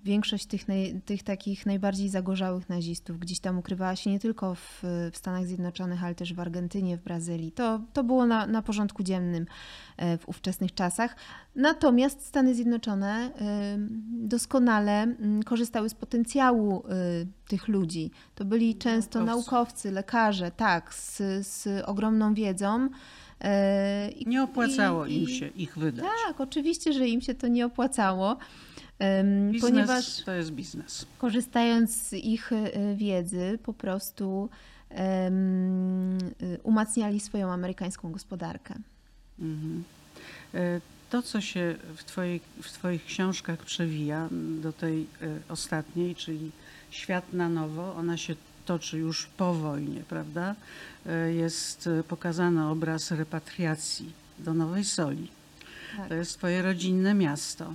[0.03, 0.65] większość tych,
[1.05, 4.79] tych takich najbardziej zagorzałych nazistów gdzieś tam ukrywała się nie tylko w,
[5.11, 7.51] w Stanach Zjednoczonych, ale też w Argentynie, w Brazylii.
[7.51, 9.45] To, to było na, na porządku dziennym
[9.97, 11.15] e, w ówczesnych czasach.
[11.55, 13.09] Natomiast Stany Zjednoczone
[13.41, 13.77] e,
[14.27, 15.15] doskonale
[15.45, 16.91] korzystały z potencjału e,
[17.47, 18.11] tych ludzi.
[18.35, 21.17] To byli często naukowcy, lekarze, tak, z,
[21.47, 22.89] z ogromną wiedzą.
[23.41, 26.05] e, i- Nie opłacało i- im się ich wydać.
[26.27, 28.37] tak, oczywiście, że im się to nie opłacało,
[29.51, 31.05] Biznes ponieważ to jest biznes.
[31.17, 34.49] korzystając z ich e, wiedzy, po prostu
[34.91, 34.95] y,
[36.63, 38.75] umacniali swoją amerykańską gospodarkę.
[39.39, 39.83] Mhm.
[40.53, 44.29] E, To, co się w, twojej, w Twoich książkach przewija
[44.61, 45.07] do tej
[45.49, 46.51] ostatniej, czyli
[46.91, 50.55] Świat na nowo, ona się toczy już po wojnie, prawda?
[51.35, 55.27] Jest pokazany obraz repatriacji do Nowej Soli.
[55.97, 56.07] Tak.
[56.07, 57.73] To jest Twoje rodzinne miasto.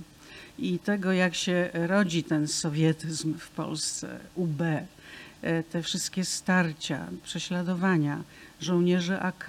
[0.59, 8.23] I tego, jak się rodzi ten sowietyzm w Polsce, UB, e, te wszystkie starcia, prześladowania
[8.61, 9.47] żołnierzy AK.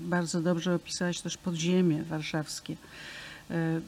[0.00, 2.76] Bardzo dobrze opisałeś też podziemie warszawskie.
[3.50, 3.80] E,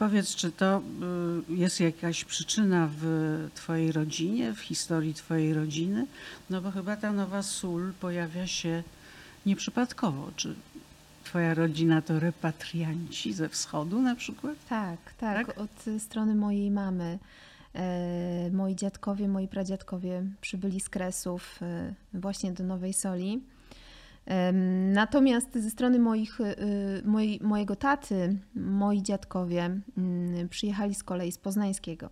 [0.00, 0.82] Powiedz, czy to
[1.48, 3.04] y, jest jakaś przyczyna w
[3.54, 6.06] Twojej rodzinie, w historii Twojej rodziny?
[6.50, 8.82] No bo chyba ta nowa sól pojawia się
[9.46, 10.30] nieprzypadkowo.
[10.36, 10.54] Czy
[11.24, 14.54] Twoja rodzina to repatrianci ze wschodu na przykład?
[14.68, 15.58] Tak, tak, Tak?
[15.58, 17.18] od strony mojej mamy.
[17.74, 23.40] E, moi dziadkowie, moi pradziadkowie przybyli z Kresów e, właśnie do Nowej Soli.
[24.92, 26.56] Natomiast ze strony moich, y,
[27.04, 32.10] moj, mojego taty, moi dziadkowie mm, przyjechali z kolei z Poznańskiego.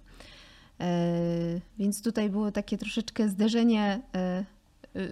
[0.80, 4.44] E, Więc tutaj było takie troszeczkę zderzenie, e,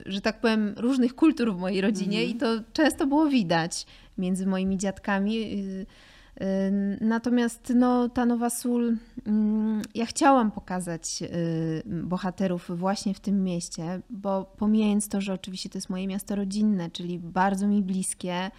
[0.06, 2.36] że tak powiem, różnych kultur w mojej rodzinie Mhm.
[2.36, 3.86] i to często było widać
[4.18, 5.36] między moimi dziadkami.
[5.36, 5.86] y,
[6.44, 6.46] y,
[7.00, 14.00] Natomiast no, ta nowa sól, mm, ja chciałam pokazać y, bohaterów właśnie w tym mieście,
[14.10, 18.50] bo pomijając to, że oczywiście to jest moje miasto rodzinne, czyli bardzo mi bliskie,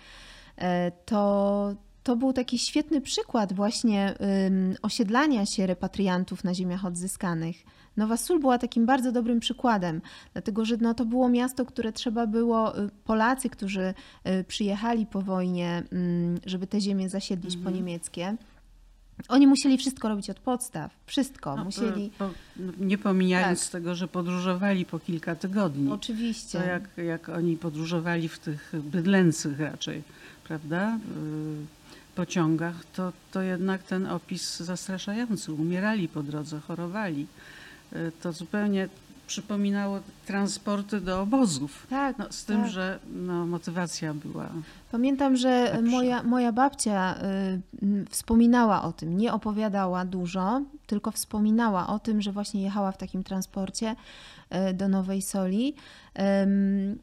[1.05, 1.75] to,
[2.07, 4.13] to był taki świetny przykład właśnie
[4.47, 7.55] ym, osiedlania się repatriantów na ziemiach odzyskanych.
[7.97, 10.01] Nowa Sól była takim bardzo dobrym przykładem,
[10.33, 13.93] dlatego że no, to było miasto, które trzeba było, y, Polacy, którzy
[14.39, 15.83] y, przyjechali po wojnie,
[16.45, 17.75] żeby te ziemię zasiedlić po Mhm.
[17.75, 18.35] niemieckie,
[19.29, 22.29] oni musieli wszystko robić od podstaw, wszystko, No, musieli, po,
[22.79, 23.71] nie pomijając Tak.
[23.71, 25.91] tego, że podróżowali po kilka tygodni.
[25.91, 26.59] oczywiście.
[26.59, 30.03] To jak, jak oni podróżowali w tych bydlęcych raczej,
[30.43, 31.76] prawda, y,
[32.17, 35.53] pociągach, to, to jednak ten opis zastraszający.
[35.53, 37.27] Umierali po drodze, chorowali.
[37.93, 38.89] Y, To zupełnie
[39.27, 41.87] przypominało transporty do obozów.
[41.89, 42.71] Tak, No, z tym, tak.
[42.71, 44.49] że no, motywacja była.
[44.91, 45.81] Pamiętam, że Lepsza.
[45.81, 47.15] moja, moja babcia
[47.83, 52.97] y, wspominała o tym, nie opowiadała dużo, tylko wspominała o tym, że właśnie jechała w
[52.97, 53.95] takim transporcie
[54.69, 55.75] y, do Nowej Soli.
[56.43, 56.99] Ym,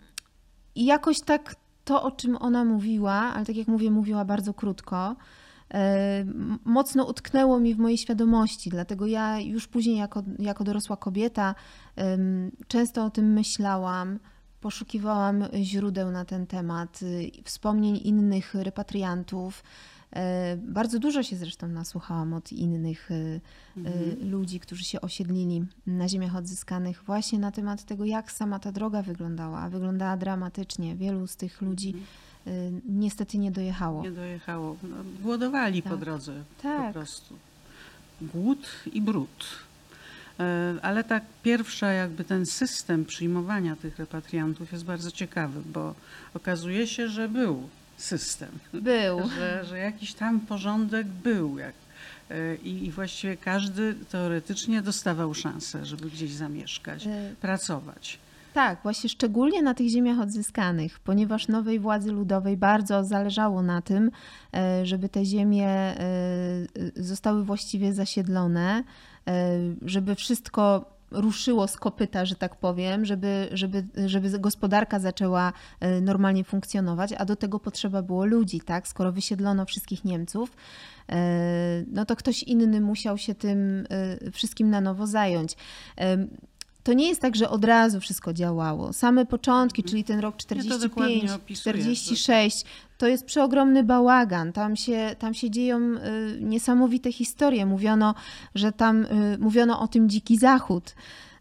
[0.74, 5.16] I jakoś tak to, o czym ona mówiła, ale tak jak mówię, mówiła bardzo krótko,
[5.68, 8.70] m- mocno utknęło mi w mojej świadomości.
[8.70, 11.55] Dlatego ja już później, jako, jako dorosła kobieta,
[12.68, 14.18] często o tym myślałam.
[14.61, 19.62] poszukiwałam źródeł na ten temat, y, wspomnień innych repatriantów.
[20.14, 23.40] E, Bardzo dużo się zresztą nasłuchałam od innych y, y,
[23.77, 24.31] Mhm.
[24.31, 29.03] ludzi, którzy się osiedlili na ziemiach odzyskanych, właśnie na temat tego, jak sama ta droga
[29.03, 29.59] wyglądała.
[29.61, 30.96] A Wyglądała dramatycznie.
[30.96, 31.94] Wielu z tych ludzi
[32.46, 32.50] y,
[32.88, 34.03] niestety nie dojechało.
[34.03, 34.77] Nie dojechało.
[34.83, 35.98] No, głodowali po Tak.
[35.98, 36.87] drodze Tak.
[36.87, 37.35] po prostu.
[38.22, 39.44] Głód i brud.
[40.40, 45.94] E, Ale tak pierwsza jakby ten system przyjmowania tych repatriantów jest bardzo ciekawy, bo
[46.35, 49.29] okazuje się, że był system, Był.
[49.39, 51.59] że, że jakiś tam porządek był.
[51.59, 51.75] Jak,
[52.31, 58.19] e, i, I właściwie każdy teoretycznie dostawał szansę, żeby gdzieś zamieszkać, Y, pracować.
[58.55, 64.11] Tak, właśnie szczególnie na tych ziemiach odzyskanych, ponieważ nowej władzy ludowej bardzo zależało na tym,
[64.55, 68.85] e, żeby te ziemie e, e, zostały właściwie zasiedlone,
[69.29, 76.01] e, żeby wszystko ruszyło z kopyta, że tak powiem, żeby, żeby, żeby gospodarka zaczęła e,
[76.01, 78.88] normalnie funkcjonować, a do tego potrzeba było ludzi, tak?
[78.88, 80.57] Skoro wysiedlono wszystkich Niemców,
[81.09, 85.57] e, no to ktoś inny musiał się tym e, wszystkim na nowo zająć.
[86.85, 88.92] To nie jest tak, że od razu wszystko działało.
[88.92, 90.66] Same początki, czyli ten rok Mhm.
[90.66, 91.73] Ja to dokładnie 45, opisuję.
[91.75, 92.64] 46,
[92.99, 94.53] to jest przeogromny bałagan.
[94.53, 97.66] Tam się, tam się dzieją y, niesamowite historie.
[97.66, 98.14] Mówiono,
[98.55, 100.94] że tam y, mówiono o tym dziki zachód.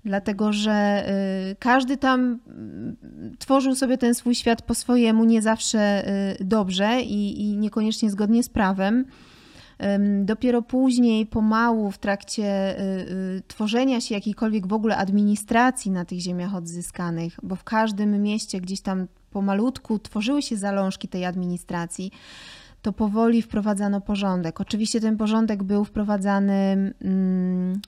[0.06, 1.06] Dlatego, że
[1.51, 2.39] y, każdy tam
[3.34, 6.08] y, tworzył sobie ten swój świat po swojemu, nie zawsze
[6.39, 9.06] y, dobrze i, i niekoniecznie zgodnie z prawem.
[10.23, 12.83] Dopiero później, pomału, w trakcie y,
[13.38, 18.62] y, tworzenia się jakiejkolwiek w ogóle administracji na tych ziemiach odzyskanych, bo w każdym mieście
[18.62, 22.12] gdzieś tam pomalutku tworzyły się zalążki tej administracji,
[22.81, 24.62] to powoli wprowadzano porządek.
[24.62, 26.53] Oczywiście ten porządek był wprowadzany
[27.01, 27.81] mm,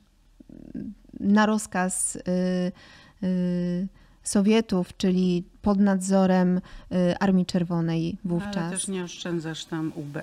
[1.20, 3.88] na rozkaz y,
[4.24, 6.62] Sowietów, czyli pod nadzorem
[7.20, 8.58] Armii Czerwonej wówczas.
[8.58, 10.18] Ale też nie oszczędzasz tam UB.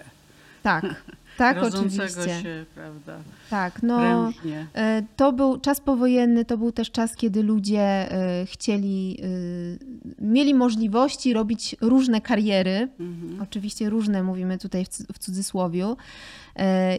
[0.62, 0.84] Tak,
[1.38, 2.42] tak, oczywiście.
[2.42, 3.18] się, prawda,
[3.50, 3.98] Tak, no.
[3.98, 4.66] prężnie.
[4.74, 10.54] e, To był czas powojenny, to był też czas, kiedy ludzie e, chcieli, e, mieli
[10.54, 12.88] możliwości robić różne kariery.
[13.00, 13.42] Mhm.
[13.42, 15.96] Oczywiście różne, mówimy tutaj w cu- w cudzysłowiu.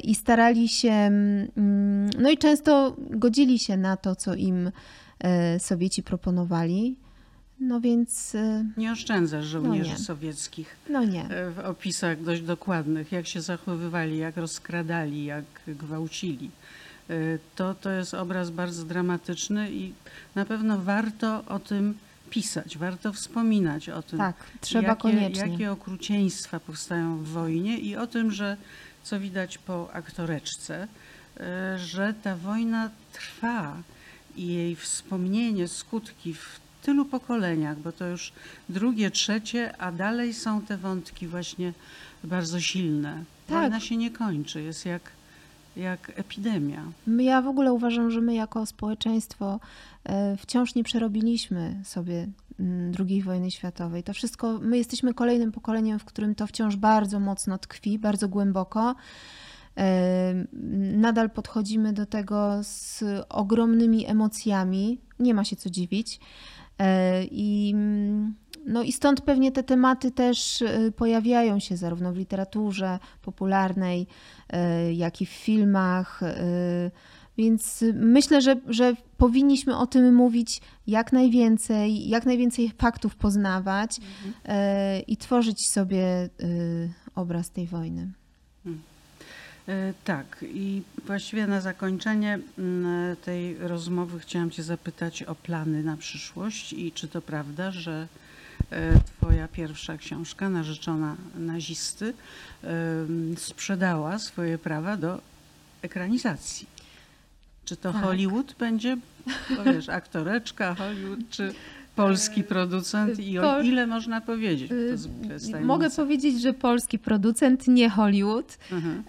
[0.04, 4.72] I starali się, mm, no i często godzili się na to, co im
[5.60, 6.96] Sowieci proponowali.
[7.60, 9.98] No więc, e, Nie oszczędzasz żołnierzy nie.
[9.98, 11.24] sowieckich no nie.
[11.30, 16.52] e, w opisach dość dokładnych, jak się zachowywali, jak rozkradali, jak gwałcili.
[17.10, 17.14] E,
[17.56, 19.94] To, to jest obraz bardzo dramatyczny i
[20.36, 21.98] na pewno warto o tym
[22.30, 24.20] pisać, warto wspominać o tym.
[24.20, 25.52] Tak, trzeba jakie, koniecznie.
[25.52, 28.58] Jakie okrucieństwa powstają w wojnie i o tym, że
[29.04, 30.88] co widać po aktoreczce,
[31.40, 33.78] e, że ta wojna trwa
[34.36, 38.34] i jej wspomnienie, skutki w tylu pokoleniach, bo to już
[38.70, 41.74] drugie, trzecie, a dalej są te wątki właśnie
[42.24, 43.24] bardzo silne.
[43.48, 43.58] Tak.
[43.62, 45.12] Wojna się nie kończy, jest jak,
[45.76, 46.82] jak epidemia.
[47.08, 49.60] Ja w ogóle uważam, że my jako społeczeństwo
[50.04, 52.28] e, wciąż nie przerobiliśmy sobie
[52.60, 54.04] mm, II wojny światowej.
[54.04, 58.96] To wszystko, my jesteśmy kolejnym pokoleniem, w którym to wciąż bardzo mocno tkwi, bardzo głęboko.
[59.78, 60.46] E,
[60.98, 66.20] Nadal podchodzimy do tego z ogromnymi emocjami, nie ma się co dziwić.
[66.80, 72.18] E, I, mm, no i stąd pewnie te tematy też e, pojawiają się zarówno w
[72.18, 74.08] literaturze popularnej,
[74.50, 76.22] e, jak i w filmach.
[77.38, 84.00] Więc myślę, że, że powinniśmy o tym mówić jak najwięcej, jak najwięcej faktów poznawać
[84.46, 86.30] e, i tworzyć sobie
[87.16, 88.12] obraz tej wojny.
[88.66, 88.93] E,
[90.04, 96.74] Tak, i właściwie na zakończenie mm, tej rozmowy chciałam Cię zapytać o plany na przyszłość
[96.74, 98.08] i czy to prawda, że
[98.72, 102.14] e, Twoja pierwsza książka, narzeczona nazisty,
[102.64, 105.22] em, sprzedała swoje prawa do
[105.82, 106.68] ekranizacji.
[107.66, 108.02] Czy to Tak.
[108.04, 108.98] Hollywood będzie,
[109.58, 111.54] bo wiesz, aktoreczka, Hollywood, czy
[111.96, 114.72] polski producent i o ile można powiedzieć?
[115.30, 118.58] jest Mogę powiedzieć, że polski producent, nie Hollywood.
[118.72, 119.04] Mhm.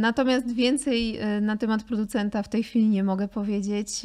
[0.00, 4.02] Natomiast więcej e, na temat producenta w tej chwili nie mogę powiedzieć.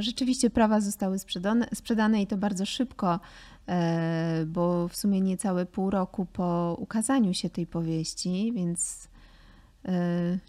[0.00, 3.20] Rzeczywiście prawa zostały sprzedane, sprzedane i to bardzo szybko,
[3.68, 9.08] e, bo w sumie niecałe pół roku po ukazaniu się tej powieści, więc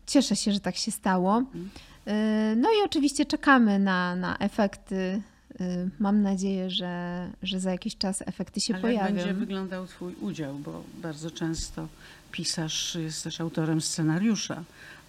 [0.06, 1.44] cieszę się, że tak się stało.
[2.06, 5.22] E, No i oczywiście czekamy na, na efekty.
[5.62, 9.16] E, Mam nadzieję, że, że za jakiś czas efekty się Ale jak pojawią.
[9.16, 11.88] będzie wyglądał Twój udział, bo bardzo często
[12.32, 14.64] pisarz jest też autorem scenariusza.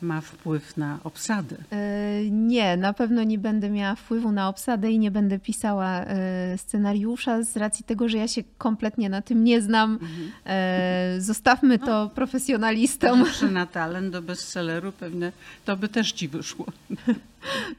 [0.05, 1.57] Ma wpływ na obsadę.
[1.73, 6.59] E, Nie, na pewno nie będę miała wpływu na obsadę i nie będę pisała e,
[6.59, 9.99] scenariusza z racji tego, że ja się kompletnie na tym nie znam.
[10.47, 13.25] E, Zostawmy to profesjonalistom.
[13.25, 15.33] Patrzę na talent do bestselleru, pewnie
[15.65, 16.67] to by też ci wyszło.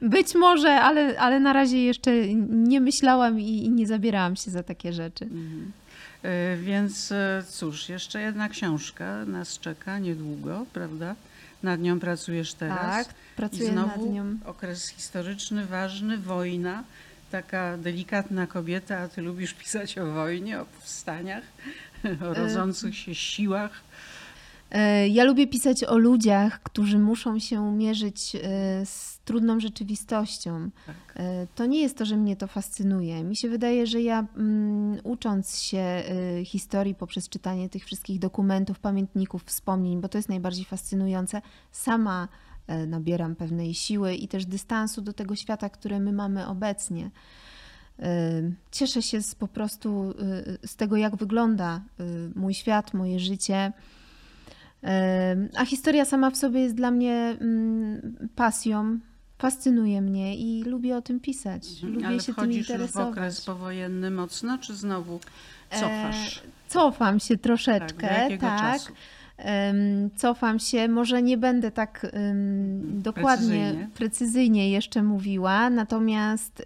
[0.02, 2.10] Być może, ale, ale na razie jeszcze
[2.48, 5.28] nie myślałam i, i nie zabierałam się za takie rzeczy.
[6.22, 7.12] E, Więc
[7.48, 11.14] cóż, jeszcze jedna książka nas czeka niedługo, prawda?
[11.62, 13.06] Nad nią pracujesz teraz.
[13.06, 14.36] Tak, I pracuję znowu nad nią.
[14.44, 16.84] okres historyczny, ważny, wojna.
[17.30, 21.44] Taka delikatna kobieta, a ty lubisz pisać o wojnie, o powstaniach,
[22.30, 23.80] o rodzących się siłach.
[24.70, 28.40] E, Ja lubię pisać o ludziach, którzy muszą się mierzyć e,
[28.86, 30.70] z trudną rzeczywistością.
[30.86, 30.96] Tak.
[31.16, 33.24] E, To nie jest to, że mnie to fascynuje.
[33.24, 36.02] Mi się wydaje, że ja mm, ucząc się
[36.44, 41.42] historii poprzez czytanie tych wszystkich dokumentów, pamiętników, wspomnień, bo to jest najbardziej fascynujące,
[41.72, 42.28] sama
[42.86, 47.10] nabieram pewnej siły i też dystansu do tego świata, który my mamy obecnie.
[48.70, 50.14] Cieszę się z, po prostu
[50.66, 51.80] z tego, jak wygląda
[52.34, 53.72] mój świat, moje życie.
[54.86, 58.98] E, A historia sama w sobie jest dla mnie mm, pasją,
[59.38, 61.82] fascynuje mnie i lubię o tym pisać.
[61.82, 62.06] Lubię Mhm.
[62.12, 63.08] Ale się tym wchodzisz już w interesować.
[63.12, 65.20] okres powojenny mocno, czy znowu
[65.70, 66.38] cofasz?
[66.38, 68.80] E, cofam się tak, troszeczkę, tak.
[70.16, 73.88] Cofam się, może nie będę tak em, dokładnie, Precyzyjnie.
[73.94, 74.70] precyzyjnie.
[74.70, 76.64] jeszcze mówiła, natomiast e,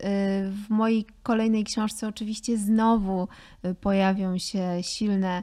[0.51, 3.29] w mojej kolejnej książce oczywiście znowu
[3.63, 5.43] e, pojawią się silne e,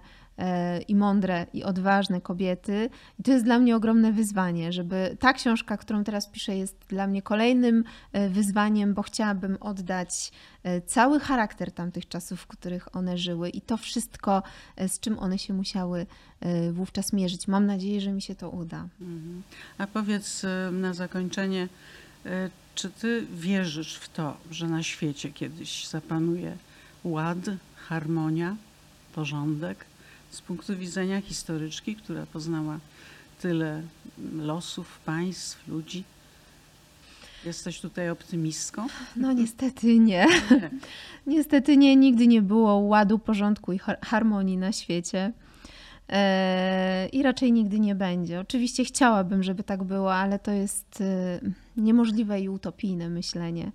[0.88, 2.90] i mądre i odważne kobiety.
[3.20, 7.08] I to jest dla mnie ogromne wyzwanie, żeby ta książka, którą teraz piszę, jest dla
[7.08, 7.84] mnie kolejnym
[8.14, 10.32] e, wyzwaniem, bo chciałabym oddać
[10.64, 14.44] e, cały charakter tamtych czasów, w których one żyły i to wszystko,
[14.76, 16.06] e, z czym one się musiały
[16.72, 17.48] wówczas mierzyć.
[17.48, 18.88] Mam nadzieję, że mi się to uda.
[19.02, 19.44] Mhm.
[19.78, 21.68] A powiedz na zakończenie,
[22.76, 26.58] czy ty wierzysz w to, że na świecie kiedyś zapanuje
[27.04, 27.38] ład,
[27.76, 28.56] harmonia,
[29.16, 29.86] porządek?
[30.30, 32.80] Z punktu widzenia historyczki, która poznała
[33.42, 33.82] tyle
[34.36, 36.04] losów, państw, ludzi.
[37.46, 38.88] Jesteś tutaj optymistką?
[39.16, 40.26] No niestety nie.
[41.28, 45.32] Niestety nie, nigdy nie było ładu, porządku i har- harmonii na świecie.
[46.10, 48.40] E, I raczej nigdy nie będzie.
[48.40, 51.40] Oczywiście chciałabym, żeby tak było, ale to jest e,
[51.78, 53.72] niemożliwe i utopijne myślenie.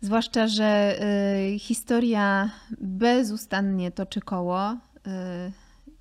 [0.00, 2.50] Zwłaszcza, że e, historia
[2.80, 4.76] bezustannie toczy koło.
[5.06, 5.50] E,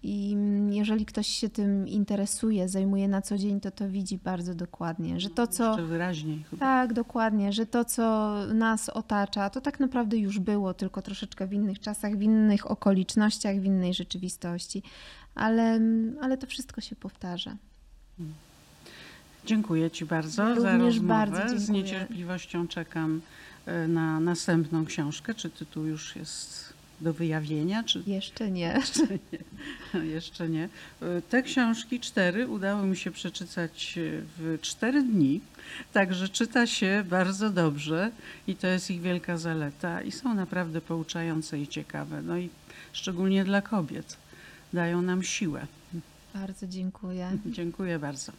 [0.03, 0.38] I
[0.70, 5.30] jeżeli ktoś się tym interesuje, zajmuje na co dzień, to to widzi bardzo dokładnie, że
[5.30, 5.68] to, co.
[5.70, 6.60] Jeszcze wyraźniej chyba.
[6.60, 11.53] Tak, dokładnie, że to, co nas otacza, to tak naprawdę już było, tylko troszeczkę w
[11.53, 14.84] innych czasach, w innych okolicznościach, w innej rzeczywistości,
[15.36, 15.80] ale,
[16.22, 17.56] ale to wszystko się powtarza.
[19.45, 21.08] Dziękuję Ci bardzo Ja za również rozmowę.
[21.08, 23.22] bardzo Z niecierpliwością czekam
[23.66, 25.34] e, na następną książkę.
[25.34, 28.82] Czy tytuł już jest do wyjawienia, czy Jeszcze nie.
[30.14, 30.70] jeszcze nie?
[31.02, 34.02] E, Te książki cztery udało mi się przeczytać e,
[34.38, 35.41] w cztery dni,
[35.93, 38.12] także czyta się bardzo dobrze
[38.48, 42.22] i to jest ich wielka zaleta i są naprawdę pouczające i ciekawe.
[42.22, 42.50] No i
[42.93, 44.18] szczególnie dla kobiet.
[44.74, 45.68] Dają nam siłę.
[46.34, 47.38] Bardzo dziękuję.
[47.46, 48.32] Dziękuję bardzo.